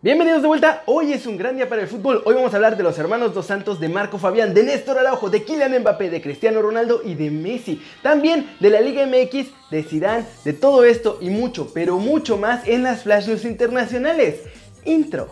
Bienvenidos 0.00 0.42
de 0.42 0.46
vuelta, 0.46 0.84
hoy 0.86 1.12
es 1.12 1.26
un 1.26 1.36
gran 1.36 1.56
día 1.56 1.68
para 1.68 1.82
el 1.82 1.88
fútbol, 1.88 2.22
hoy 2.24 2.36
vamos 2.36 2.52
a 2.52 2.56
hablar 2.56 2.76
de 2.76 2.84
los 2.84 2.96
hermanos 3.00 3.34
Dos 3.34 3.46
Santos, 3.46 3.80
de 3.80 3.88
Marco 3.88 4.16
Fabián, 4.16 4.54
de 4.54 4.62
Néstor 4.62 4.96
Araujo, 4.96 5.28
de 5.28 5.42
Kylian 5.42 5.80
Mbappé, 5.80 6.08
de 6.08 6.22
Cristiano 6.22 6.62
Ronaldo 6.62 7.02
y 7.04 7.14
de 7.14 7.32
Messi, 7.32 7.82
también 8.00 8.48
de 8.60 8.70
la 8.70 8.80
Liga 8.80 9.04
MX, 9.04 9.48
de 9.72 9.82
Zidane, 9.82 10.24
de 10.44 10.52
todo 10.52 10.84
esto 10.84 11.18
y 11.20 11.30
mucho, 11.30 11.72
pero 11.74 11.98
mucho 11.98 12.38
más 12.38 12.68
en 12.68 12.84
las 12.84 13.02
Flash 13.02 13.26
News 13.26 13.44
internacionales. 13.44 14.42
Intro. 14.84 15.30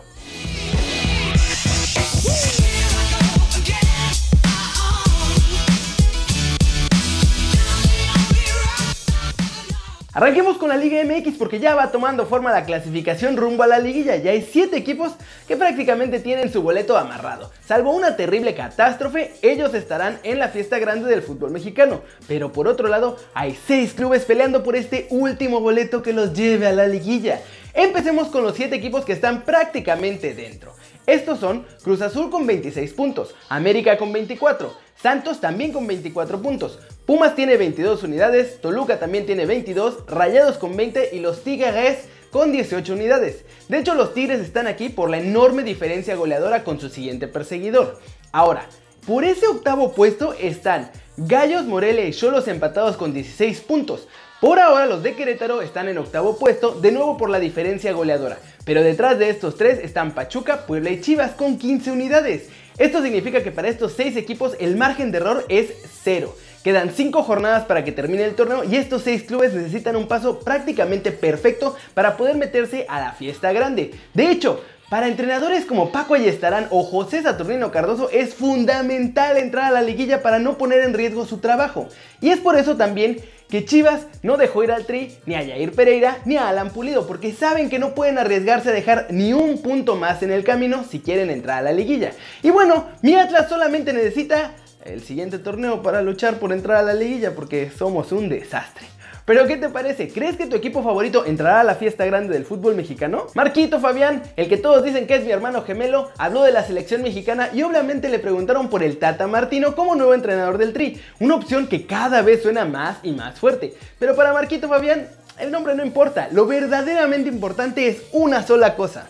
Arranquemos 10.17 10.57
con 10.57 10.69
la 10.69 10.77
Liga 10.77 11.03
MX 11.03 11.37
porque 11.37 11.59
ya 11.59 11.75
va 11.75 11.91
tomando 11.91 12.25
forma 12.25 12.51
la 12.51 12.65
clasificación 12.65 13.37
rumbo 13.37 13.61
a 13.61 13.67
la 13.67 13.77
liguilla. 13.77 14.15
Ya 14.15 14.31
hay 14.31 14.41
7 14.41 14.75
equipos 14.75 15.11
que 15.47 15.55
prácticamente 15.55 16.19
tienen 16.19 16.51
su 16.51 16.63
boleto 16.63 16.97
amarrado. 16.97 17.51
Salvo 17.63 17.91
una 17.93 18.15
terrible 18.15 18.55
catástrofe, 18.55 19.35
ellos 19.43 19.75
estarán 19.75 20.17
en 20.23 20.39
la 20.39 20.47
fiesta 20.47 20.79
grande 20.79 21.07
del 21.07 21.21
fútbol 21.21 21.51
mexicano. 21.51 22.01
Pero 22.27 22.51
por 22.51 22.67
otro 22.67 22.87
lado, 22.87 23.17
hay 23.35 23.55
6 23.67 23.93
clubes 23.93 24.25
peleando 24.25 24.63
por 24.63 24.75
este 24.75 25.05
último 25.11 25.59
boleto 25.59 26.01
que 26.01 26.13
los 26.13 26.33
lleve 26.33 26.65
a 26.65 26.71
la 26.71 26.87
liguilla. 26.87 27.39
Empecemos 27.75 28.29
con 28.29 28.41
los 28.41 28.55
7 28.55 28.75
equipos 28.75 29.05
que 29.05 29.13
están 29.13 29.43
prácticamente 29.43 30.33
dentro. 30.33 30.73
Estos 31.05 31.39
son 31.39 31.67
Cruz 31.83 32.01
Azul 32.01 32.31
con 32.31 32.47
26 32.47 32.91
puntos, 32.93 33.35
América 33.49 33.99
con 33.99 34.11
24, 34.11 34.75
Santos 34.99 35.39
también 35.39 35.71
con 35.71 35.85
24 35.85 36.41
puntos, 36.41 36.79
Pumas 37.07 37.35
tiene 37.35 37.55
22 37.55 38.03
unidades, 38.03 38.59
Toluca 38.59 38.99
también 38.99 39.25
tiene 39.25 39.45
22, 39.45 40.07
Rayados 40.07 40.57
con 40.57 40.75
20 40.75 41.11
y 41.13 41.21
los 41.21 41.41
Tigres 41.41 41.99
con 42.31 42.51
18 42.51 42.91
unidades. 42.91 43.45
De 43.69 43.79
hecho, 43.79 43.95
los 43.95 44.13
Tigres 44.13 44.41
están 44.41 44.67
aquí 44.67 44.89
por 44.89 45.09
la 45.09 45.19
enorme 45.19 45.63
diferencia 45.63 46.17
goleadora 46.17 46.65
con 46.65 46.81
su 46.81 46.89
siguiente 46.89 47.29
perseguidor. 47.29 47.97
Ahora, 48.33 48.67
por 49.05 49.23
ese 49.23 49.47
octavo 49.47 49.93
puesto 49.93 50.33
están 50.33 50.91
Gallos, 51.15 51.63
Morelia 51.63 52.05
y 52.05 52.11
Cholos 52.11 52.49
empatados 52.49 52.97
con 52.97 53.13
16 53.13 53.61
puntos. 53.61 54.09
Por 54.41 54.59
ahora 54.59 54.85
los 54.85 55.01
de 55.01 55.15
Querétaro 55.15 55.61
están 55.61 55.87
en 55.87 55.99
octavo 55.99 56.37
puesto, 56.37 56.71
de 56.71 56.91
nuevo 56.91 57.15
por 57.15 57.29
la 57.29 57.39
diferencia 57.39 57.93
goleadora. 57.93 58.37
Pero 58.65 58.83
detrás 58.83 59.17
de 59.17 59.29
estos 59.29 59.55
tres 59.55 59.79
están 59.81 60.13
Pachuca, 60.13 60.65
Puebla 60.67 60.89
y 60.89 60.99
Chivas 60.99 61.31
con 61.31 61.57
15 61.57 61.89
unidades. 61.89 62.49
Esto 62.77 63.01
significa 63.01 63.41
que 63.41 63.51
para 63.53 63.69
estos 63.69 63.93
6 63.93 64.17
equipos 64.17 64.57
el 64.59 64.75
margen 64.75 65.11
de 65.11 65.19
error 65.19 65.45
es 65.47 65.71
cero. 66.03 66.35
Quedan 66.63 66.91
5 66.91 67.23
jornadas 67.23 67.65
para 67.65 67.83
que 67.83 67.91
termine 67.91 68.25
el 68.25 68.35
torneo 68.35 68.63
y 68.63 68.75
estos 68.75 69.03
6 69.03 69.23
clubes 69.23 69.53
necesitan 69.53 69.95
un 69.95 70.07
paso 70.07 70.39
prácticamente 70.39 71.11
perfecto 71.11 71.75
para 71.93 72.17
poder 72.17 72.35
meterse 72.35 72.85
a 72.89 72.99
la 72.99 73.13
fiesta 73.13 73.51
grande. 73.51 73.91
De 74.13 74.29
hecho, 74.29 74.61
para 74.89 75.09
entrenadores 75.09 75.65
como 75.65 75.91
Paco 75.91 76.13
Ayestarán 76.13 76.67
o 76.69 76.81
José 76.81 77.21
Saturnino 77.21 77.71
Cardoso 77.71 78.09
es 78.09 78.33
fundamental 78.33 79.37
entrar 79.37 79.65
a 79.65 79.71
la 79.71 79.81
liguilla 79.81 80.21
para 80.21 80.39
no 80.39 80.57
poner 80.57 80.79
en 80.81 80.93
riesgo 80.93 81.25
su 81.25 81.39
trabajo. 81.39 81.89
Y 82.21 82.29
es 82.29 82.39
por 82.39 82.57
eso 82.57 82.77
también 82.77 83.17
que 83.49 83.65
Chivas 83.65 84.07
no 84.23 84.37
dejó 84.37 84.63
ir 84.63 84.71
al 84.71 84.85
Tri, 84.85 85.17
ni 85.25 85.35
a 85.35 85.39
Jair 85.39 85.73
Pereira, 85.73 86.19
ni 86.23 86.37
a 86.37 86.47
Alan 86.47 86.69
Pulido, 86.69 87.05
porque 87.05 87.33
saben 87.33 87.69
que 87.69 87.79
no 87.79 87.95
pueden 87.95 88.17
arriesgarse 88.17 88.69
a 88.69 88.73
dejar 88.73 89.07
ni 89.09 89.33
un 89.33 89.61
punto 89.61 89.95
más 89.95 90.23
en 90.23 90.31
el 90.31 90.45
camino 90.45 90.85
si 90.89 90.99
quieren 90.99 91.29
entrar 91.29 91.59
a 91.59 91.63
la 91.63 91.71
liguilla. 91.73 92.11
Y 92.41 92.49
bueno, 92.49 92.87
mi 93.01 93.15
Atlas 93.15 93.49
solamente 93.49 93.91
necesita 93.91 94.53
el 94.85 95.01
siguiente 95.01 95.39
torneo 95.39 95.81
para 95.81 96.01
luchar 96.01 96.39
por 96.39 96.53
entrar 96.53 96.77
a 96.77 96.83
la 96.83 96.93
liguilla, 96.93 97.35
porque 97.35 97.69
somos 97.69 98.11
un 98.11 98.29
desastre. 98.29 98.87
Pero 99.27 99.45
¿qué 99.45 99.57
te 99.57 99.67
parece? 99.67 100.07
¿Crees 100.07 100.37
que 100.37 100.47
tu 100.47 100.55
equipo 100.55 100.81
favorito 100.81 101.25
entrará 101.25 101.59
a 101.59 101.63
la 101.65 101.75
fiesta 101.75 102.05
grande 102.05 102.33
del 102.33 102.45
fútbol 102.45 102.75
mexicano? 102.75 103.27
Marquito 103.35 103.81
Fabián, 103.81 104.23
el 104.37 104.47
que 104.47 104.55
todos 104.55 104.85
dicen 104.85 105.05
que 105.05 105.15
es 105.15 105.25
mi 105.25 105.31
hermano 105.31 105.63
gemelo, 105.63 106.09
habló 106.17 106.43
de 106.43 106.53
la 106.53 106.63
selección 106.63 107.01
mexicana 107.01 107.49
y 107.53 107.61
obviamente 107.61 108.07
le 108.07 108.19
preguntaron 108.19 108.69
por 108.69 108.83
el 108.83 108.99
Tata 108.99 109.27
Martino 109.27 109.75
como 109.75 109.95
nuevo 109.95 110.13
entrenador 110.13 110.57
del 110.57 110.71
Tri, 110.71 111.01
una 111.19 111.35
opción 111.35 111.67
que 111.67 111.85
cada 111.85 112.21
vez 112.21 112.41
suena 112.41 112.63
más 112.63 112.99
y 113.03 113.11
más 113.11 113.37
fuerte. 113.37 113.73
Pero 113.99 114.15
para 114.15 114.31
Marquito 114.31 114.69
Fabián, 114.69 115.09
el 115.39 115.51
nombre 115.51 115.75
no 115.75 115.83
importa, 115.83 116.29
lo 116.31 116.45
verdaderamente 116.45 117.27
importante 117.27 117.89
es 117.89 118.03
una 118.13 118.47
sola 118.47 118.75
cosa. 118.75 119.09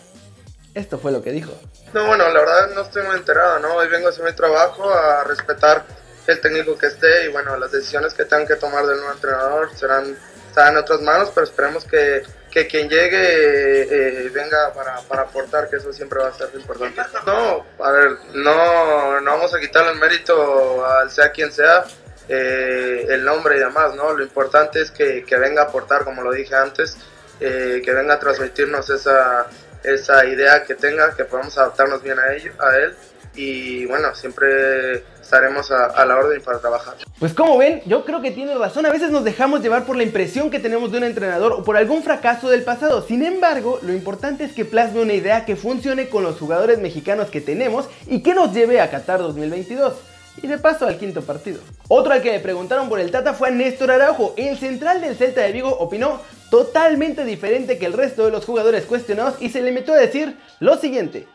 Esto 0.78 0.96
fue 0.96 1.10
lo 1.10 1.20
que 1.20 1.32
dijo. 1.32 1.50
No, 1.92 2.06
bueno, 2.06 2.28
la 2.28 2.38
verdad 2.38 2.70
no 2.72 2.82
estoy 2.82 3.02
muy 3.02 3.16
enterado, 3.16 3.58
¿no? 3.58 3.74
Hoy 3.74 3.88
vengo 3.88 4.06
a 4.06 4.10
hacer 4.10 4.24
mi 4.24 4.32
trabajo, 4.32 4.88
a 4.88 5.24
respetar 5.24 5.84
el 6.28 6.40
técnico 6.40 6.78
que 6.78 6.86
esté 6.86 7.24
y 7.24 7.28
bueno, 7.32 7.56
las 7.56 7.72
decisiones 7.72 8.14
que 8.14 8.24
tengan 8.24 8.46
que 8.46 8.54
tomar 8.54 8.86
del 8.86 8.98
nuevo 8.98 9.12
entrenador 9.12 9.74
serán, 9.74 10.16
estarán 10.46 10.74
en 10.74 10.78
otras 10.78 11.00
manos, 11.00 11.32
pero 11.34 11.44
esperemos 11.44 11.84
que, 11.84 12.22
que 12.48 12.68
quien 12.68 12.88
llegue 12.88 13.16
eh, 13.16 14.28
venga 14.28 14.72
para, 14.72 15.00
para, 15.00 15.22
aportar, 15.22 15.68
que 15.68 15.76
eso 15.78 15.92
siempre 15.92 16.20
va 16.20 16.28
a 16.28 16.32
ser 16.32 16.50
importante. 16.54 17.02
No, 17.26 17.66
a 17.84 17.90
ver, 17.90 18.16
no, 18.34 19.20
no 19.20 19.30
vamos 19.32 19.52
a 19.52 19.58
quitarle 19.58 19.90
el 19.90 19.98
mérito 19.98 20.86
al 20.86 21.10
sea 21.10 21.32
quien 21.32 21.50
sea, 21.50 21.86
eh, 22.28 23.04
el 23.08 23.24
nombre 23.24 23.56
y 23.56 23.58
demás, 23.58 23.96
¿no? 23.96 24.12
Lo 24.12 24.22
importante 24.22 24.80
es 24.80 24.92
que, 24.92 25.24
que 25.24 25.36
venga 25.38 25.62
a 25.62 25.64
aportar, 25.64 26.04
como 26.04 26.22
lo 26.22 26.30
dije 26.30 26.54
antes, 26.54 26.96
eh, 27.40 27.82
que 27.84 27.92
venga 27.92 28.14
a 28.14 28.20
transmitirnos 28.20 28.88
esa, 28.90 29.48
esa 29.94 30.24
idea 30.26 30.64
que 30.64 30.74
tenga, 30.74 31.14
que 31.14 31.24
podamos 31.24 31.56
adaptarnos 31.58 32.02
bien 32.02 32.18
a, 32.18 32.32
ello, 32.32 32.52
a 32.58 32.76
él 32.76 32.94
y 33.38 33.86
bueno, 33.86 34.14
siempre 34.14 35.04
estaremos 35.20 35.70
a, 35.70 36.04
la 36.04 36.16
orden 36.16 36.42
para 36.42 36.58
trabajar. 36.58 36.96
Pues 37.18 37.32
como 37.34 37.56
ven, 37.56 37.82
yo 37.86 38.04
creo 38.04 38.20
que 38.20 38.30
tiene 38.30 38.54
razón. 38.54 38.84
A 38.86 38.90
veces 38.90 39.10
nos 39.10 39.24
dejamos 39.24 39.62
llevar 39.62 39.84
por 39.84 39.96
la 39.96 40.02
impresión 40.02 40.50
que 40.50 40.58
tenemos 40.58 40.90
de 40.90 40.98
un 40.98 41.04
entrenador 41.04 41.52
o 41.52 41.64
por 41.64 41.76
algún 41.76 42.02
fracaso 42.02 42.48
del 42.48 42.64
pasado. 42.64 43.02
Sin 43.02 43.24
embargo, 43.24 43.78
lo 43.82 43.92
importante 43.92 44.44
es 44.44 44.52
que 44.52 44.64
plasme 44.64 45.02
una 45.02 45.14
idea 45.14 45.44
que 45.44 45.54
funcione 45.54 46.08
con 46.08 46.24
los 46.24 46.38
jugadores 46.38 46.78
mexicanos 46.78 47.28
que 47.28 47.40
tenemos 47.40 47.88
y 48.06 48.22
que 48.22 48.34
nos 48.34 48.52
lleve 48.52 48.80
a 48.80 48.90
Qatar 48.90 49.20
2022. 49.20 49.94
Y 50.42 50.46
de 50.46 50.58
paso 50.58 50.86
al 50.86 50.98
quinto 50.98 51.22
partido. 51.22 51.60
Otro 51.88 52.12
al 52.12 52.22
que 52.22 52.30
le 52.30 52.40
preguntaron 52.40 52.88
por 52.88 53.00
el 53.00 53.10
Tata 53.10 53.34
fue 53.34 53.48
a 53.48 53.50
Néstor 53.50 53.90
Araujo. 53.90 54.34
El 54.36 54.56
central 54.56 55.00
del 55.00 55.16
Celta 55.16 55.42
de 55.42 55.52
Vigo 55.52 55.68
opinó 55.68 56.20
totalmente 56.50 57.24
diferente 57.24 57.78
que 57.78 57.86
el 57.86 57.92
resto 57.92 58.24
de 58.24 58.30
los 58.30 58.44
jugadores 58.44 58.84
cuestionados 58.84 59.34
y 59.40 59.50
se 59.50 59.62
limitó 59.62 59.92
a 59.92 59.96
decir 59.96 60.36
lo 60.60 60.76
siguiente. 60.76 61.26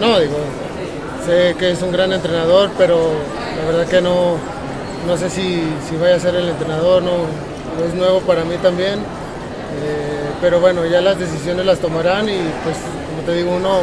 No, 0.00 0.18
digo, 0.18 0.36
Sé 1.26 1.54
que 1.56 1.70
es 1.70 1.80
un 1.82 1.92
gran 1.92 2.12
entrenador, 2.12 2.70
pero 2.76 2.98
la 3.56 3.70
verdad 3.70 3.86
que 3.86 4.00
no, 4.00 4.36
no 5.06 5.16
sé 5.16 5.30
si, 5.30 5.62
si 5.88 5.96
vaya 5.96 6.16
a 6.16 6.18
ser 6.18 6.34
el 6.34 6.48
entrenador, 6.48 7.00
no, 7.00 7.12
es 7.86 7.94
nuevo 7.94 8.20
para 8.22 8.44
mí 8.44 8.56
también. 8.56 8.98
Eh, 8.98 10.30
pero 10.40 10.58
bueno, 10.58 10.84
ya 10.84 11.00
las 11.00 11.20
decisiones 11.20 11.64
las 11.64 11.78
tomarán 11.78 12.28
y 12.28 12.38
pues 12.64 12.76
como 13.08 13.22
te 13.24 13.36
digo, 13.36 13.52
uno, 13.52 13.82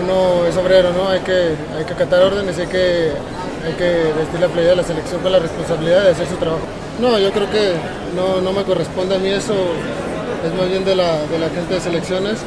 uno 0.00 0.46
es 0.46 0.56
obrero, 0.56 0.92
¿no? 0.92 1.08
Hay 1.08 1.20
que, 1.20 1.56
hay 1.76 1.84
que 1.84 1.92
acatar 1.92 2.22
órdenes, 2.22 2.56
hay 2.56 2.68
que, 2.68 3.10
hay 3.66 3.72
que 3.72 4.12
vestir 4.16 4.38
la 4.40 4.46
playa 4.46 4.68
de 4.70 4.76
la 4.76 4.84
selección 4.84 5.20
con 5.22 5.32
la 5.32 5.40
responsabilidad 5.40 6.04
de 6.04 6.10
hacer 6.10 6.28
su 6.28 6.36
trabajo. 6.36 6.62
No, 7.00 7.18
yo 7.18 7.32
creo 7.32 7.50
que 7.50 7.72
no, 8.14 8.40
no 8.40 8.52
me 8.52 8.62
corresponde 8.64 9.16
a 9.16 9.18
mí 9.18 9.28
eso, 9.28 9.54
es 10.46 10.54
más 10.54 10.68
bien 10.68 10.84
de 10.84 10.94
la, 10.94 11.22
de 11.26 11.38
la 11.38 11.48
gente 11.48 11.74
de 11.74 11.80
selecciones. 11.80 12.38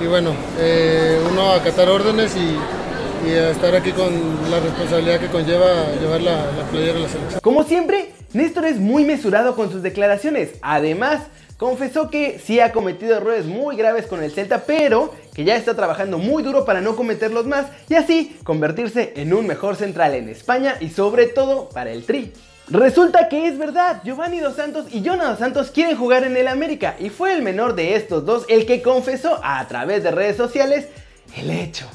Y 0.00 0.06
bueno, 0.06 0.32
eh, 0.58 1.20
uno 1.30 1.50
acatar 1.52 1.88
órdenes 1.88 2.34
y, 2.34 3.28
y 3.28 3.32
estar 3.32 3.74
aquí 3.74 3.92
con 3.92 4.10
la 4.50 4.60
responsabilidad 4.60 5.20
que 5.20 5.26
conlleva 5.26 5.92
llevar 6.00 6.22
la, 6.22 6.36
la 6.52 6.64
playera 6.70 6.98
a 6.98 7.02
la 7.02 7.08
selección. 7.08 7.40
Como 7.42 7.64
siempre, 7.64 8.12
Néstor 8.32 8.64
es 8.66 8.78
muy 8.78 9.04
mesurado 9.04 9.54
con 9.54 9.70
sus 9.70 9.82
declaraciones. 9.82 10.50
Además, 10.62 11.22
confesó 11.58 12.08
que 12.08 12.40
sí 12.42 12.60
ha 12.60 12.72
cometido 12.72 13.16
errores 13.16 13.44
muy 13.44 13.76
graves 13.76 14.06
con 14.06 14.22
el 14.22 14.30
Celta, 14.30 14.62
pero 14.66 15.12
que 15.34 15.44
ya 15.44 15.56
está 15.56 15.74
trabajando 15.76 16.16
muy 16.16 16.42
duro 16.42 16.64
para 16.64 16.80
no 16.80 16.96
cometerlos 16.96 17.44
más 17.44 17.66
y 17.90 17.96
así 17.96 18.38
convertirse 18.44 19.12
en 19.16 19.34
un 19.34 19.46
mejor 19.46 19.76
central 19.76 20.14
en 20.14 20.30
España 20.30 20.76
y 20.80 20.88
sobre 20.88 21.26
todo 21.26 21.68
para 21.68 21.90
el 21.90 22.04
Tri. 22.04 22.32
Resulta 22.70 23.28
que 23.28 23.48
es 23.48 23.58
verdad, 23.58 24.00
Giovanni 24.04 24.38
Dos 24.38 24.54
Santos 24.54 24.86
y 24.92 25.02
Jonathan 25.02 25.36
Santos 25.36 25.72
quieren 25.72 25.96
jugar 25.96 26.22
en 26.22 26.36
el 26.36 26.46
América 26.46 26.94
y 27.00 27.08
fue 27.10 27.32
el 27.32 27.42
menor 27.42 27.74
de 27.74 27.96
estos 27.96 28.24
dos 28.24 28.44
el 28.48 28.64
que 28.64 28.80
confesó 28.80 29.40
a 29.42 29.66
través 29.66 30.04
de 30.04 30.12
redes 30.12 30.36
sociales 30.36 30.86
el 31.36 31.50
hecho. 31.50 31.88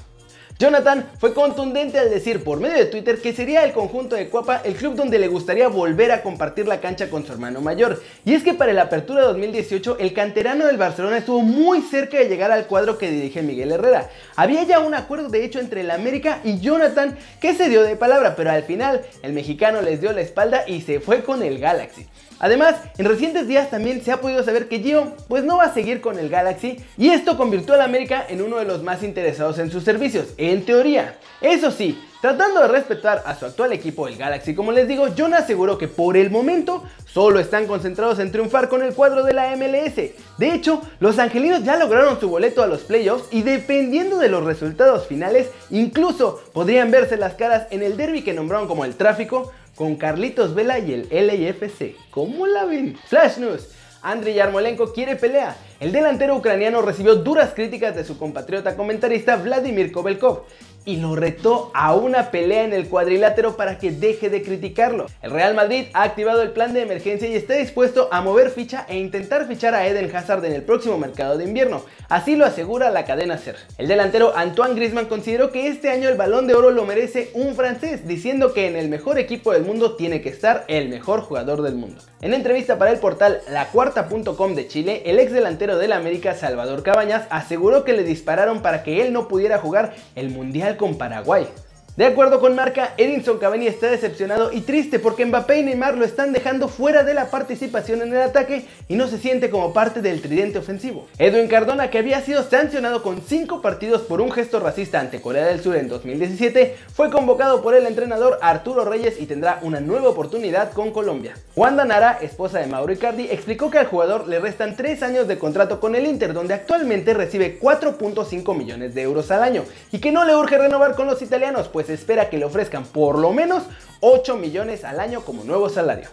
Jonathan 0.57 1.05
fue 1.19 1.33
contundente 1.33 1.99
al 1.99 2.09
decir 2.09 2.41
por 2.41 2.61
medio 2.61 2.77
de 2.77 2.85
Twitter 2.85 3.21
que 3.21 3.33
sería 3.33 3.65
el 3.65 3.73
conjunto 3.73 4.15
de 4.15 4.29
Cuapa 4.29 4.61
el 4.63 4.75
club 4.75 4.95
donde 4.95 5.19
le 5.19 5.27
gustaría 5.27 5.67
volver 5.67 6.13
a 6.13 6.23
compartir 6.23 6.65
la 6.65 6.79
cancha 6.79 7.09
con 7.09 7.25
su 7.25 7.33
hermano 7.33 7.59
mayor. 7.59 8.01
Y 8.23 8.35
es 8.35 8.41
que 8.41 8.53
para 8.53 8.71
la 8.71 8.83
apertura 8.83 9.19
de 9.19 9.27
2018 9.27 9.97
el 9.99 10.13
canterano 10.13 10.65
del 10.65 10.77
Barcelona 10.77 11.17
estuvo 11.17 11.41
muy 11.41 11.81
cerca 11.81 12.17
de 12.19 12.29
llegar 12.29 12.53
al 12.53 12.67
cuadro 12.67 12.97
que 12.97 13.11
dirige 13.11 13.41
Miguel 13.41 13.73
Herrera. 13.73 14.09
Había 14.37 14.63
ya 14.63 14.79
un 14.79 14.93
acuerdo 14.93 15.27
de 15.27 15.43
hecho 15.43 15.59
entre 15.59 15.81
el 15.81 15.91
América 15.91 16.39
y 16.45 16.61
Jonathan 16.61 17.17
que 17.41 17.53
se 17.53 17.67
dio 17.67 17.83
de 17.83 17.97
palabra, 17.97 18.37
pero 18.37 18.49
al 18.49 18.63
final 18.63 19.01
el 19.23 19.33
mexicano 19.33 19.81
les 19.81 19.99
dio 19.99 20.13
la 20.13 20.21
espalda 20.21 20.63
y 20.65 20.79
se 20.79 21.01
fue 21.01 21.23
con 21.23 21.43
el 21.43 21.59
Galaxy. 21.59 22.07
Además, 22.39 22.75
en 22.97 23.05
recientes 23.05 23.47
días 23.47 23.69
también 23.69 24.03
se 24.03 24.11
ha 24.11 24.21
podido 24.21 24.43
saber 24.43 24.67
que 24.67 24.79
Gio 24.79 25.13
pues 25.27 25.43
no 25.43 25.57
va 25.57 25.65
a 25.65 25.73
seguir 25.73 26.01
con 26.01 26.19
el 26.19 26.29
Galaxy 26.29 26.77
y 26.97 27.09
esto 27.09 27.37
convirtió 27.37 27.73
al 27.73 27.81
América 27.81 28.25
en 28.27 28.41
uno 28.41 28.57
de 28.57 28.65
los 28.65 28.83
más 28.83 29.03
interesados 29.03 29.59
en 29.59 29.71
sus 29.71 29.83
servicios, 29.83 30.27
en 30.37 30.65
teoría. 30.65 31.17
Eso 31.41 31.71
sí, 31.71 31.97
Tratando 32.25 32.61
de 32.61 32.69
respetar 32.69 33.21
a 33.23 33.35
su 33.35 33.45
actual 33.45 33.71
equipo, 33.71 34.07
el 34.07 34.17
Galaxy, 34.17 34.55
como 34.55 34.71
les 34.71 34.87
digo, 34.87 35.05
John 35.15 35.35
aseguró 35.35 35.77
que 35.77 35.87
por 35.87 36.17
el 36.17 36.31
momento 36.31 36.83
solo 37.05 37.39
están 37.39 37.67
concentrados 37.67 38.17
en 38.17 38.31
triunfar 38.31 38.67
con 38.67 38.81
el 38.81 38.95
cuadro 38.95 39.23
de 39.23 39.33
la 39.33 39.55
MLS. 39.55 39.95
De 40.39 40.51
hecho, 40.51 40.81
los 40.99 41.19
angelinos 41.19 41.63
ya 41.63 41.77
lograron 41.77 42.19
su 42.19 42.27
boleto 42.27 42.63
a 42.63 42.67
los 42.67 42.81
playoffs 42.81 43.27
y 43.31 43.43
dependiendo 43.43 44.17
de 44.17 44.29
los 44.29 44.43
resultados 44.43 45.05
finales, 45.05 45.51
incluso 45.69 46.41
podrían 46.51 46.89
verse 46.89 47.15
las 47.15 47.35
caras 47.35 47.67
en 47.69 47.83
el 47.83 47.95
derby 47.95 48.23
que 48.23 48.33
nombraron 48.33 48.67
como 48.67 48.85
el 48.85 48.95
tráfico 48.95 49.51
con 49.75 49.95
Carlitos 49.95 50.55
Vela 50.55 50.79
y 50.79 50.93
el 50.93 51.27
LAFC. 51.27 51.95
¿Cómo 52.09 52.47
la 52.47 52.65
ven? 52.65 52.97
Flash 53.07 53.37
News. 53.37 53.69
Andriy 54.01 54.35
Yarmolenko 54.35 54.93
quiere 54.93 55.15
pelea. 55.15 55.55
El 55.79 55.91
delantero 55.91 56.35
ucraniano 56.35 56.81
recibió 56.81 57.15
duras 57.15 57.53
críticas 57.55 57.95
de 57.95 58.05
su 58.05 58.17
compatriota 58.17 58.75
comentarista 58.75 59.35
Vladimir 59.35 59.91
Kovelkov 59.91 60.43
y 60.85 60.97
lo 60.97 61.15
retó 61.15 61.71
a 61.73 61.93
una 61.95 62.31
pelea 62.31 62.63
en 62.63 62.73
el 62.73 62.87
cuadrilátero 62.87 63.57
para 63.57 63.79
que 63.79 63.91
deje 63.91 64.29
de 64.29 64.43
criticarlo. 64.43 65.07
El 65.21 65.31
Real 65.31 65.55
Madrid 65.55 65.85
ha 65.93 66.03
activado 66.03 66.41
el 66.41 66.51
plan 66.51 66.73
de 66.73 66.83
emergencia 66.83 67.27
y 67.27 67.35
está 67.35 67.55
dispuesto 67.55 68.07
a 68.11 68.21
mover 68.21 68.51
ficha 68.51 68.85
e 68.87 68.97
intentar 68.97 69.47
fichar 69.47 69.73
a 69.73 69.87
Eden 69.87 70.15
Hazard 70.15 70.45
en 70.45 70.53
el 70.53 70.63
próximo 70.63 70.97
mercado 70.97 71.37
de 71.37 71.45
invierno. 71.45 71.83
Así 72.07 72.35
lo 72.35 72.45
asegura 72.45 72.91
la 72.91 73.05
cadena 73.05 73.37
SER. 73.37 73.55
El 73.77 73.87
delantero 73.87 74.37
Antoine 74.37 74.75
Griezmann 74.75 75.07
consideró 75.07 75.51
que 75.51 75.67
este 75.67 75.89
año 75.89 76.07
el 76.07 76.17
balón 76.17 76.47
de 76.47 76.53
oro 76.53 76.69
lo 76.69 76.85
merece 76.85 77.31
un 77.33 77.55
francés, 77.55 78.07
diciendo 78.07 78.53
que 78.53 78.67
en 78.67 78.75
el 78.75 78.89
mejor 78.89 79.17
equipo 79.17 79.51
del 79.51 79.63
mundo 79.63 79.95
tiene 79.95 80.21
que 80.21 80.29
estar 80.29 80.65
el 80.67 80.89
mejor 80.89 81.21
jugador 81.21 81.63
del 81.63 81.75
mundo. 81.75 82.01
En 82.21 82.33
entrevista 82.33 82.77
para 82.77 82.91
el 82.91 82.99
portal 82.99 83.41
lacuarta.com 83.49 84.55
de 84.55 84.67
Chile, 84.67 85.03
el 85.05 85.19
ex 85.19 85.31
delantero 85.31 85.77
del 85.77 85.93
América 85.93 86.33
Salvador 86.33 86.83
Cabañas 86.83 87.27
aseguró 87.29 87.83
que 87.83 87.93
le 87.93 88.03
dispararon 88.03 88.61
para 88.61 88.83
que 88.83 89.01
él 89.01 89.13
no 89.13 89.27
pudiera 89.27 89.57
jugar 89.57 89.93
el 90.15 90.29
Mundial 90.29 90.74
con 90.77 90.97
Paraguay. 90.97 91.47
De 91.95 92.03
acuerdo 92.03 92.41
con 92.41 92.55
Marca, 92.55 92.93
Edinson 92.97 93.37
Cavani 93.37 93.67
está 93.67 93.89
decepcionado 93.89 94.51
y 94.51 94.59
triste 94.59 94.99
porque 94.99 95.25
Mbappé 95.25 95.59
y 95.59 95.63
Neymar 95.63 95.95
lo 95.95 96.03
están 96.03 96.33
dejando 96.33 96.67
fuera 96.67 97.05
de 97.05 97.13
la 97.13 97.31
participación 97.31 98.01
en 98.01 98.13
el 98.13 98.21
ataque 98.21 98.65
y 98.89 98.97
no 98.97 99.07
se 99.07 99.17
siente 99.17 99.49
como 99.49 99.71
parte 99.71 100.01
del 100.01 100.21
tridente 100.21 100.59
ofensivo. 100.59 101.07
Edwin 101.19 101.47
Cardona, 101.47 101.89
que 101.89 101.99
había 101.99 102.19
sido 102.19 102.43
sancionado 102.43 103.01
con 103.01 103.21
5 103.21 103.61
partidos 103.61 104.01
por 104.01 104.19
un 104.19 104.29
gesto 104.33 104.59
racista 104.59 104.99
ante 104.99 105.21
Corea 105.21 105.45
del 105.45 105.61
Sur 105.61 105.77
en 105.77 105.87
2017, 105.87 106.75
fue 106.93 107.09
convocado 107.09 107.61
por 107.61 107.73
el 107.75 107.85
entrenador 107.85 108.39
Arturo 108.41 108.83
Reyes 108.83 109.21
y 109.21 109.25
tendrá 109.25 109.59
una 109.61 109.79
nueva 109.79 110.09
oportunidad 110.09 110.73
con 110.73 110.91
Colombia. 110.91 111.35
Wanda 111.55 111.85
Nara, 111.85 112.19
esposa 112.21 112.59
de 112.59 112.67
Mauro 112.67 112.91
Icardi, 112.91 113.29
explicó 113.31 113.71
que 113.71 113.77
al 113.77 113.87
jugador 113.87 114.27
le 114.27 114.41
restan 114.41 114.75
3 114.75 115.01
años 115.01 115.29
de 115.29 115.37
contrato 115.37 115.79
con 115.79 115.95
el 115.95 116.05
Inter, 116.05 116.33
donde 116.33 116.55
actualmente 116.55 117.13
recibe 117.13 117.57
4.5 117.57 118.53
millones 118.53 118.93
de 118.93 119.01
euros 119.01 119.31
al 119.31 119.43
año, 119.43 119.63
y 119.93 119.99
que 119.99 120.11
no 120.11 120.25
le 120.25 120.35
urge 120.35 120.57
renovar 120.57 120.95
con 120.95 121.07
los 121.07 121.21
italianos, 121.21 121.69
pues 121.69 121.84
se 121.85 121.93
espera 121.93 122.29
que 122.29 122.37
le 122.37 122.45
ofrezcan 122.45 122.83
por 122.83 123.17
lo 123.17 123.31
menos 123.31 123.63
8 124.01 124.35
millones 124.37 124.83
al 124.83 124.99
año 124.99 125.21
como 125.21 125.43
nuevo 125.43 125.69
salario. 125.69 126.09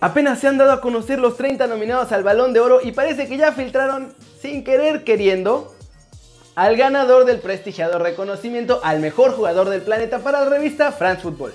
Apenas 0.00 0.38
se 0.38 0.48
han 0.48 0.58
dado 0.58 0.72
a 0.72 0.80
conocer 0.80 1.18
los 1.18 1.36
30 1.36 1.66
nominados 1.66 2.12
al 2.12 2.22
Balón 2.22 2.52
de 2.52 2.60
Oro 2.60 2.80
y 2.82 2.92
parece 2.92 3.26
que 3.26 3.36
ya 3.36 3.52
filtraron, 3.52 4.14
sin 4.40 4.62
querer 4.62 5.02
queriendo, 5.04 5.74
al 6.54 6.76
ganador 6.76 7.24
del 7.24 7.40
prestigiado 7.40 7.98
reconocimiento 7.98 8.80
al 8.84 9.00
mejor 9.00 9.32
jugador 9.32 9.68
del 9.70 9.82
planeta 9.82 10.18
para 10.18 10.40
la 10.40 10.50
revista 10.50 10.92
France 10.92 11.22
Football. 11.22 11.52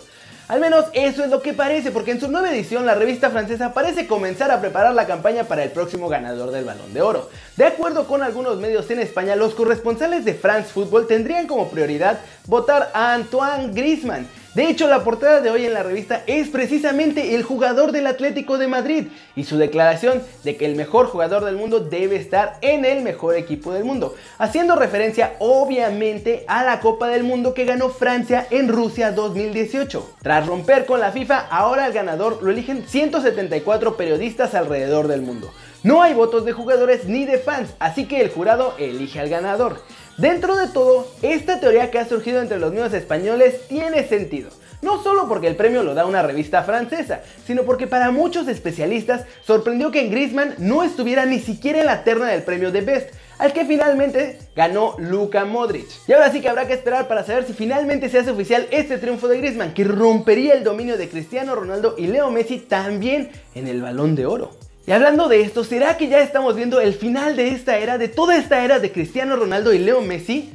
Al 0.50 0.60
menos 0.60 0.86
eso 0.94 1.24
es 1.24 1.30
lo 1.30 1.44
que 1.44 1.54
parece, 1.54 1.92
porque 1.92 2.10
en 2.10 2.19
su 2.19 2.28
nueva 2.28 2.50
edición 2.51 2.84
la 2.84 2.96
revista 2.96 3.30
francesa 3.30 3.72
parece 3.72 4.07
comenzar 4.07 4.50
a 4.50 4.60
preparar 4.60 4.96
la 4.96 5.06
campaña 5.06 5.44
para 5.44 5.63
el 5.63 5.69
próximo 5.69 6.10
ganador 6.10 6.50
del 6.50 6.66
Balón 6.66 6.92
de 6.92 7.04
Oro. 7.04 7.30
De 7.56 7.66
acuerdo 7.66 8.07
con 8.07 8.24
algunos 8.24 8.57
medios 8.57 8.90
en 8.90 9.00
España, 9.00 9.36
los 9.36 9.54
corresponsales 9.54 10.25
de 10.25 10.34
France 10.34 10.72
Football 10.74 11.06
tendrían 11.06 11.46
como 11.46 11.69
prioridad 11.69 12.22
votar 12.48 12.90
a 12.96 13.13
Antoine 13.13 13.72
Griezmann, 13.75 14.28
de 14.60 14.68
hecho, 14.68 14.90
la 14.90 15.06
portada 15.06 15.40
de 15.40 15.50
hoy 15.50 15.66
en 15.66 15.74
la 15.74 15.84
revista 15.84 16.22
es 16.28 16.50
precisamente 16.50 17.34
el 17.34 17.44
jugador 17.44 17.94
del 17.94 18.06
Atlético 18.08 18.58
de 18.58 18.68
Madrid 18.68 19.08
y 19.34 19.46
su 19.46 19.58
declaración 19.58 20.22
de 20.44 20.58
que 20.58 20.66
el 20.66 20.76
mejor 20.76 21.06
jugador 21.06 21.46
del 21.46 21.56
mundo 21.56 21.80
debe 21.80 22.18
estar 22.18 22.58
en 22.60 22.84
el 22.84 23.02
mejor 23.02 23.38
equipo 23.38 23.72
del 23.72 23.86
mundo, 23.86 24.16
haciendo 24.38 24.76
referencia 24.76 25.38
obviamente 25.40 26.44
a 26.50 26.66
la 26.66 26.82
Copa 26.82 27.08
del 27.08 27.24
Mundo 27.24 27.54
que 27.54 27.64
ganó 27.64 27.88
Francia 27.88 28.48
en 28.50 28.68
Rusia 28.68 29.14
2018. 29.14 30.16
Tras 30.22 30.46
romper 30.46 30.86
con 30.86 31.00
la 31.00 31.14
FIFA, 31.14 31.48
ahora 31.50 31.86
el 31.88 31.94
ganador 31.94 32.44
lo 32.44 32.52
eligen 32.52 32.86
174 32.86 33.96
periodistas 33.96 34.56
alrededor 34.56 35.08
del 35.08 35.22
mundo. 35.22 35.54
No 35.84 36.02
hay 36.02 36.14
votos 36.14 36.44
de 36.44 36.52
jugadores 36.52 37.06
ni 37.06 37.24
de 37.24 37.38
fans, 37.38 37.70
así 37.80 38.08
que 38.08 38.20
el 38.20 38.30
jurado 38.30 38.74
elige 38.78 39.22
al 39.22 39.30
ganador. 39.30 39.82
Dentro 40.19 40.57
de 40.57 40.68
todo, 40.68 41.07
esta 41.21 41.62
teoría 41.62 41.92
que 41.92 41.98
ha 41.98 42.06
surgido 42.06 42.42
entre 42.42 42.60
los 42.60 42.74
niños 42.74 42.94
españoles 42.94 43.62
tiene 43.69 44.06
sentido. 44.06 44.50
No 44.81 45.01
solo 45.01 45.30
porque 45.30 45.48
el 45.48 45.56
premio 45.56 45.81
lo 45.81 45.94
da 45.94 46.06
una 46.06 46.21
revista 46.21 46.63
francesa, 46.63 47.21
sino 47.48 47.63
porque 47.63 47.88
para 47.88 48.12
muchos 48.12 48.50
especialistas 48.50 49.24
sorprendió 49.45 49.92
que 49.92 50.01
en 50.01 50.12
Griezmann 50.12 50.56
no 50.57 50.83
estuviera 50.83 51.25
ni 51.25 51.39
siquiera 51.39 51.80
en 51.80 51.86
la 51.86 52.04
terna 52.04 52.27
del 52.27 52.44
premio 52.44 52.74
de 52.74 52.81
Best, 52.81 53.13
al 53.38 53.54
que 53.54 53.63
finalmente 53.63 54.39
ganó 54.57 54.95
Luka 55.00 55.45
Modric. 55.45 55.88
Y 56.06 56.12
ahora 56.12 56.33
sí 56.33 56.42
que 56.42 56.50
habrá 56.50 56.68
que 56.68 56.74
esperar 56.74 57.07
para 57.07 57.24
saber 57.24 57.45
si 57.45 57.54
finalmente 57.54 58.10
se 58.10 58.19
hace 58.19 58.31
oficial 58.31 58.68
este 58.72 58.98
triunfo 58.98 59.30
de 59.30 59.38
Griezmann, 59.38 59.74
que 59.74 59.86
rompería 59.86 60.54
el 60.54 60.65
dominio 60.65 60.98
de 60.98 61.07
Cristiano 61.07 61.56
Ronaldo 61.56 61.95
y 61.98 62.07
Leo 62.07 62.30
Messi 62.30 62.60
también 62.60 63.31
en 63.56 63.69
el 63.69 63.81
balón 63.81 64.15
de 64.15 64.25
oro. 64.25 64.59
Y 64.89 64.91
hablando 64.91 65.27
de 65.27 65.41
esto, 65.41 65.63
¿será 65.63 65.97
que 65.97 66.07
ya 66.07 66.19
estamos 66.19 66.56
viendo 66.56 66.81
el 66.81 66.95
final 66.95 67.36
de 67.36 67.50
esta 67.50 67.77
era, 67.77 68.00
de 68.00 68.07
toda 68.07 68.36
esta 68.36 68.65
era 68.65 68.80
de 68.80 68.91
Cristiano 68.91 69.36
Ronaldo 69.36 69.71
y 69.71 69.77
Leo 69.77 70.01
Messi? 70.01 70.51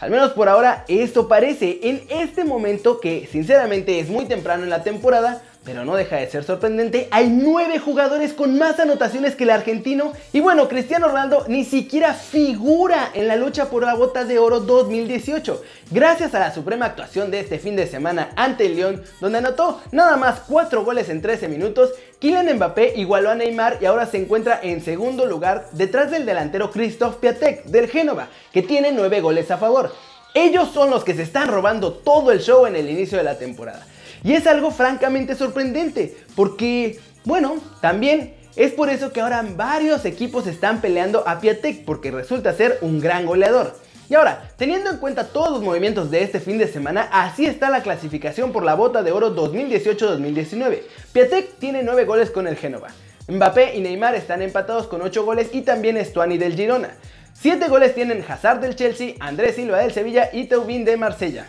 Al 0.00 0.10
menos 0.10 0.32
por 0.32 0.50
ahora 0.50 0.84
esto 0.86 1.28
parece 1.28 1.80
en 1.84 2.02
este 2.10 2.44
momento 2.44 3.00
que 3.00 3.26
sinceramente 3.32 3.98
es 3.98 4.10
muy 4.10 4.26
temprano 4.26 4.64
en 4.64 4.68
la 4.68 4.82
temporada, 4.82 5.40
pero 5.64 5.84
no 5.84 5.94
deja 5.94 6.16
de 6.16 6.30
ser 6.30 6.42
sorprendente, 6.42 7.08
hay 7.10 7.28
nueve 7.28 7.78
jugadores 7.78 8.32
con 8.32 8.58
más 8.58 8.80
anotaciones 8.80 9.36
que 9.36 9.44
el 9.44 9.50
argentino. 9.50 10.12
Y 10.32 10.40
bueno, 10.40 10.68
Cristiano 10.68 11.08
Ronaldo 11.08 11.44
ni 11.48 11.64
siquiera 11.64 12.14
figura 12.14 13.10
en 13.12 13.28
la 13.28 13.36
lucha 13.36 13.66
por 13.66 13.84
la 13.84 13.94
bota 13.94 14.24
de 14.24 14.38
oro 14.38 14.60
2018. 14.60 15.62
Gracias 15.90 16.34
a 16.34 16.38
la 16.38 16.54
suprema 16.54 16.86
actuación 16.86 17.30
de 17.30 17.40
este 17.40 17.58
fin 17.58 17.76
de 17.76 17.86
semana 17.86 18.30
ante 18.36 18.66
el 18.66 18.76
León, 18.76 19.02
donde 19.20 19.38
anotó 19.38 19.82
nada 19.92 20.16
más 20.16 20.40
4 20.48 20.82
goles 20.84 21.10
en 21.10 21.20
13 21.20 21.48
minutos, 21.48 21.90
Kylian 22.20 22.56
Mbappé 22.56 22.94
igualó 22.96 23.30
a 23.30 23.34
Neymar 23.34 23.78
y 23.80 23.86
ahora 23.86 24.06
se 24.06 24.16
encuentra 24.16 24.60
en 24.62 24.82
segundo 24.82 25.26
lugar 25.26 25.66
detrás 25.72 26.10
del 26.10 26.26
delantero 26.26 26.70
Christoph 26.70 27.16
Piatek 27.16 27.64
del 27.64 27.88
Génova, 27.88 28.28
que 28.52 28.62
tiene 28.62 28.92
9 28.92 29.20
goles 29.20 29.50
a 29.50 29.58
favor. 29.58 29.92
Ellos 30.32 30.70
son 30.72 30.90
los 30.90 31.04
que 31.04 31.14
se 31.14 31.22
están 31.22 31.48
robando 31.48 31.92
todo 31.92 32.30
el 32.32 32.40
show 32.40 32.64
en 32.66 32.76
el 32.76 32.88
inicio 32.88 33.18
de 33.18 33.24
la 33.24 33.36
temporada. 33.36 33.84
Y 34.22 34.34
es 34.34 34.46
algo 34.46 34.70
francamente 34.70 35.34
sorprendente, 35.34 36.16
porque, 36.36 36.98
bueno, 37.24 37.56
también 37.80 38.34
es 38.56 38.72
por 38.72 38.90
eso 38.90 39.12
que 39.12 39.20
ahora 39.20 39.44
varios 39.56 40.04
equipos 40.04 40.46
están 40.46 40.80
peleando 40.80 41.26
a 41.26 41.40
Piatek, 41.40 41.84
porque 41.84 42.10
resulta 42.10 42.52
ser 42.52 42.78
un 42.82 43.00
gran 43.00 43.24
goleador. 43.24 43.76
Y 44.10 44.14
ahora, 44.14 44.50
teniendo 44.56 44.90
en 44.90 44.96
cuenta 44.96 45.28
todos 45.28 45.52
los 45.52 45.62
movimientos 45.62 46.10
de 46.10 46.22
este 46.22 46.40
fin 46.40 46.58
de 46.58 46.66
semana, 46.66 47.08
así 47.12 47.46
está 47.46 47.70
la 47.70 47.82
clasificación 47.82 48.50
por 48.52 48.64
la 48.64 48.74
bota 48.74 49.02
de 49.02 49.12
oro 49.12 49.34
2018-2019. 49.36 50.82
Piatek 51.12 51.58
tiene 51.58 51.84
9 51.84 52.04
goles 52.04 52.30
con 52.30 52.48
el 52.48 52.56
Génova. 52.56 52.88
Mbappé 53.28 53.76
y 53.76 53.80
Neymar 53.80 54.16
están 54.16 54.42
empatados 54.42 54.88
con 54.88 55.00
8 55.00 55.24
goles 55.24 55.50
y 55.52 55.62
también 55.62 56.04
Stuani 56.04 56.38
del 56.38 56.56
Girona. 56.56 56.90
7 57.34 57.68
goles 57.68 57.94
tienen 57.94 58.24
Hazard 58.28 58.60
del 58.60 58.74
Chelsea, 58.74 59.14
Andrés 59.20 59.54
Silva 59.54 59.78
del 59.78 59.92
Sevilla 59.92 60.28
y 60.32 60.46
Teubin 60.46 60.84
de 60.84 60.96
Marsella 60.96 61.46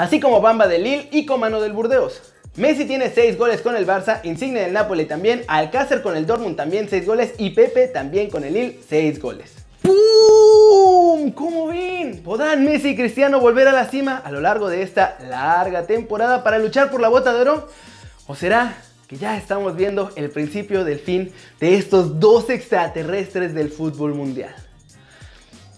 así 0.00 0.18
como 0.18 0.40
Bamba 0.40 0.66
del 0.66 0.84
Lille 0.84 1.08
y 1.12 1.26
Comano 1.26 1.60
del 1.60 1.74
Burdeos. 1.74 2.22
Messi 2.56 2.86
tiene 2.86 3.10
6 3.10 3.36
goles 3.36 3.60
con 3.60 3.76
el 3.76 3.86
Barça, 3.86 4.20
Insigne 4.24 4.60
del 4.60 4.72
Napoli 4.72 5.04
también, 5.04 5.42
Alcácer 5.46 6.00
con 6.00 6.16
el 6.16 6.24
Dortmund 6.26 6.56
también 6.56 6.88
6 6.88 7.06
goles 7.06 7.34
y 7.36 7.50
Pepe 7.50 7.86
también 7.86 8.30
con 8.30 8.42
el 8.44 8.54
Lille 8.54 8.78
6 8.88 9.20
goles. 9.20 9.56
¡Pum! 9.82 11.32
¿Cómo 11.32 11.66
ven? 11.66 12.22
¿Podrán 12.22 12.64
Messi 12.64 12.88
y 12.88 12.96
Cristiano 12.96 13.40
volver 13.40 13.68
a 13.68 13.72
la 13.72 13.88
cima 13.88 14.16
a 14.16 14.30
lo 14.30 14.40
largo 14.40 14.70
de 14.70 14.82
esta 14.82 15.18
larga 15.28 15.86
temporada 15.86 16.42
para 16.42 16.58
luchar 16.58 16.90
por 16.90 17.02
la 17.02 17.08
bota 17.08 17.34
de 17.34 17.42
oro? 17.42 17.68
¿O 18.26 18.34
será 18.34 18.78
que 19.06 19.16
ya 19.16 19.36
estamos 19.36 19.76
viendo 19.76 20.12
el 20.16 20.30
principio 20.30 20.82
del 20.82 20.98
fin 20.98 21.30
de 21.60 21.74
estos 21.74 22.18
dos 22.18 22.48
extraterrestres 22.48 23.52
del 23.52 23.70
fútbol 23.70 24.14
mundial? 24.14 24.54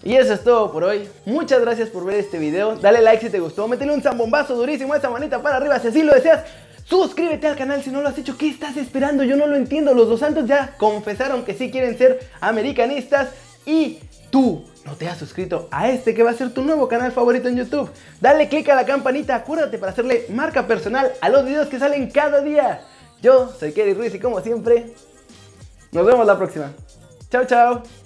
Y 0.03 0.15
eso 0.15 0.33
es 0.33 0.43
todo 0.43 0.71
por 0.71 0.83
hoy. 0.83 1.07
Muchas 1.25 1.61
gracias 1.61 1.89
por 1.89 2.03
ver 2.05 2.17
este 2.17 2.37
video. 2.37 2.75
Dale 2.75 3.01
like 3.01 3.23
si 3.23 3.31
te 3.31 3.39
gustó. 3.39 3.67
Métele 3.67 3.93
un 3.93 4.01
zambombazo 4.01 4.55
durísimo 4.55 4.93
esa 4.93 5.09
manita 5.09 5.41
para 5.41 5.57
arriba 5.57 5.79
si 5.79 5.87
así 5.87 6.03
lo 6.03 6.13
deseas. 6.13 6.43
Suscríbete 6.83 7.47
al 7.47 7.55
canal 7.55 7.81
si 7.81 7.89
no 7.89 8.01
lo 8.01 8.09
has 8.09 8.17
hecho. 8.17 8.37
¿Qué 8.37 8.49
estás 8.49 8.75
esperando? 8.75 9.23
Yo 9.23 9.37
no 9.37 9.47
lo 9.47 9.55
entiendo. 9.55 9.93
Los 9.93 10.09
dos 10.09 10.19
santos 10.19 10.45
ya 10.45 10.75
confesaron 10.77 11.45
que 11.45 11.53
sí 11.53 11.71
quieren 11.71 11.97
ser 11.97 12.19
americanistas. 12.41 13.29
Y 13.65 13.99
tú 14.29 14.65
no 14.85 14.95
te 14.95 15.07
has 15.07 15.17
suscrito 15.17 15.69
a 15.71 15.89
este 15.89 16.13
que 16.13 16.23
va 16.23 16.31
a 16.31 16.35
ser 16.35 16.53
tu 16.53 16.63
nuevo 16.63 16.89
canal 16.89 17.13
favorito 17.13 17.47
en 17.47 17.55
YouTube. 17.55 17.89
Dale 18.19 18.49
click 18.49 18.67
a 18.69 18.75
la 18.75 18.85
campanita. 18.85 19.35
Acuérdate 19.35 19.77
para 19.77 19.93
hacerle 19.93 20.25
marca 20.29 20.67
personal 20.67 21.13
a 21.21 21.29
los 21.29 21.45
videos 21.45 21.67
que 21.67 21.79
salen 21.79 22.11
cada 22.11 22.41
día. 22.41 22.81
Yo 23.21 23.53
soy 23.57 23.71
Kerry 23.71 23.93
Ruiz 23.93 24.13
y 24.13 24.19
como 24.19 24.41
siempre, 24.41 24.93
nos 25.93 26.05
vemos 26.05 26.27
la 26.27 26.37
próxima. 26.37 26.73
Chao, 27.29 27.45
chao. 27.45 28.02